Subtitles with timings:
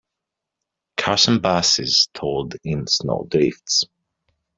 [0.97, 3.85] Cars and busses stalled in snow drifts.